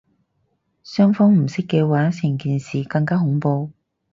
[0.83, 3.71] 雙方唔識嘅話成件事更加恐怖